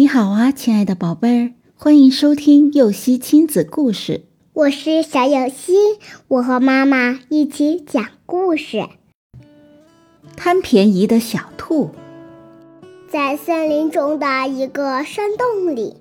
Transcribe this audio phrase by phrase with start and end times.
[0.00, 4.24] 你好啊，亲爱的宝贝儿，欢迎收听幼熙亲子故事。
[4.54, 5.74] 我是小幼熙，
[6.26, 8.88] 我和妈妈一起讲故事。
[10.38, 11.90] 贪便宜的小兔，
[13.10, 15.96] 在森林中的一个山洞里，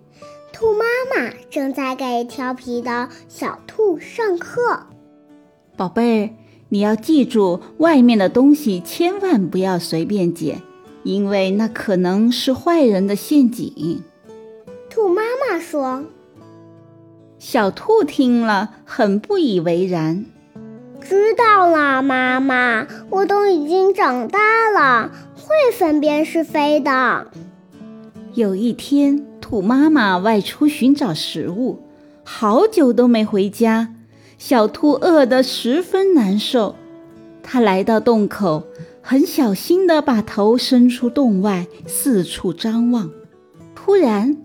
[0.53, 4.87] 兔妈妈正在给调皮的小兔上课。
[5.75, 6.29] 宝贝儿，
[6.69, 10.61] 你要记住，外面的东西千万不要随便捡。
[11.03, 14.03] 因为那可能是坏人的陷阱，
[14.89, 16.03] 兔妈妈说。
[17.37, 20.25] 小兔听了很不以为然。
[20.99, 27.27] 知道了，妈妈，我都已经长大了，会分辨是非的。
[28.33, 31.79] 有一天，兔妈妈外出寻找食物，
[32.25, 33.95] 好久都没回家，
[34.37, 36.75] 小兔饿得十分难受。
[37.41, 38.63] 它来到洞口。
[39.11, 43.09] 很小心地把头伸出洞外，四处张望。
[43.73, 44.37] 突然，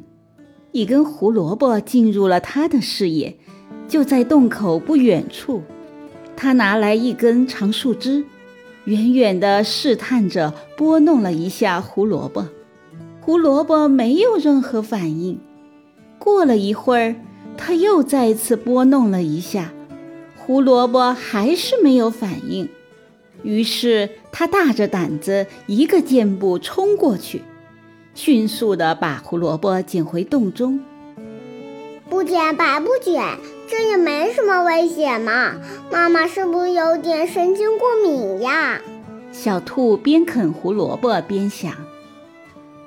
[0.72, 3.36] 一根胡萝卜进入了他的视野，
[3.86, 5.62] 就在洞口不远处。
[6.34, 8.24] 他拿来一根长树枝，
[8.86, 12.48] 远远地试探着拨弄了一下胡萝卜。
[13.20, 15.38] 胡萝卜没有任何反应。
[16.18, 17.16] 过了一会儿，
[17.58, 19.74] 他又再次拨弄了一下，
[20.34, 22.66] 胡萝卜还是没有反应。
[23.44, 27.42] 于是他大着胆子，一个箭步冲过去，
[28.14, 30.80] 迅速地把胡萝卜捡回洞中。
[32.08, 33.22] 不捡白不捡，
[33.68, 35.54] 这也没什么危险嘛。
[35.92, 38.80] 妈妈是不是有点神经过敏呀？
[39.30, 41.72] 小兔边啃胡萝卜边想。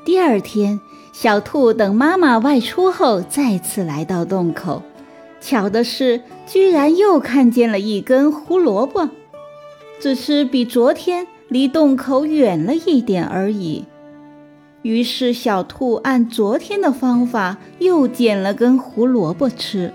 [0.05, 0.79] 第二天，
[1.11, 4.81] 小兔等妈妈外出后，再次来到洞口，
[5.41, 9.09] 巧的是，居然又看见了一根胡萝卜。
[9.99, 13.85] 只是比昨天离洞口远了一点而已。
[14.83, 19.91] 于是，小兔按昨天的方法又捡了根胡萝卜吃。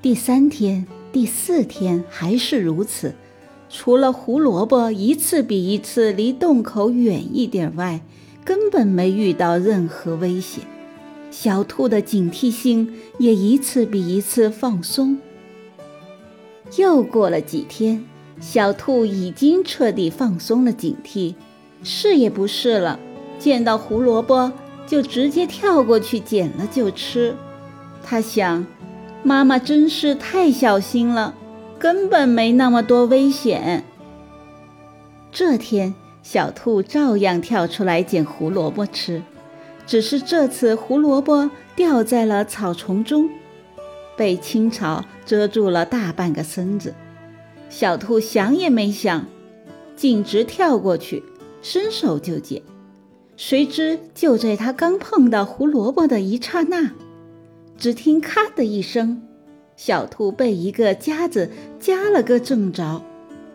[0.00, 3.14] 第三天、第四天还是如此，
[3.68, 8.00] 除了胡萝卜一次比一次离洞口远一点外，
[8.44, 10.62] 根本没遇到任何危险。
[11.30, 15.18] 小兔的警惕性也一次比一次放松。
[16.76, 18.02] 又过了几天。
[18.40, 21.34] 小兔已经彻底放松了警惕，
[21.82, 22.98] 试也不试了，
[23.38, 24.52] 见到胡萝卜
[24.86, 27.34] 就直接跳过去捡了就吃。
[28.02, 28.66] 他想，
[29.22, 31.34] 妈妈真是太小心了，
[31.78, 33.84] 根本没那么多危险。
[35.32, 39.22] 这天，小兔照样跳出来捡胡萝卜吃，
[39.86, 43.28] 只是这次胡萝卜掉在了草丛中，
[44.16, 46.94] 被青草遮住了大半个身子。
[47.68, 49.26] 小兔想也没想，
[49.96, 51.22] 径直跳过去，
[51.60, 52.62] 伸手就捡。
[53.36, 56.92] 谁知就在它刚碰到胡萝卜的一刹那，
[57.76, 59.20] 只听“咔”的一声，
[59.76, 63.02] 小兔被一个夹子夹了个正着。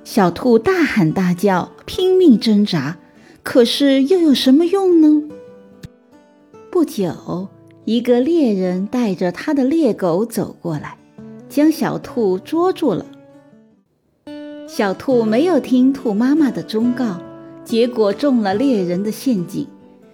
[0.03, 2.97] 小兔大喊大叫，拼命挣扎，
[3.41, 5.23] 可是又有什么用呢？
[6.69, 7.47] 不久，
[7.85, 10.97] 一个猎人带着他的猎狗走过来，
[11.50, 13.05] 将小兔捉住了。
[14.73, 17.17] 小兔没有听兔妈妈的忠告，
[17.65, 19.67] 结果中了猎人的陷阱，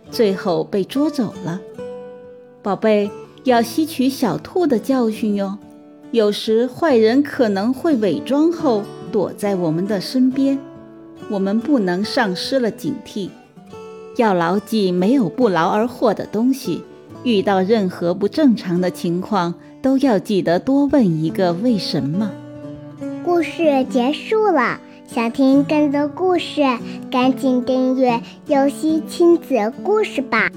[0.09, 1.62] 最后被捉走了。
[2.63, 3.12] 宝贝，
[3.44, 5.59] 要吸取小兔的教训哟。
[6.09, 8.81] 有时坏人可能会伪装后
[9.12, 10.57] 躲在我们的身边，
[11.29, 13.29] 我们不能丧失了警惕，
[14.16, 16.81] 要牢记没有不劳而获的东西。
[17.24, 19.53] 遇到任何不正常的情况，
[19.84, 22.31] 都要记得多问一个为什么。
[23.28, 26.62] 故事结束了，想听更多故事，
[27.12, 30.50] 赶紧订阅“游戏亲子故事”吧。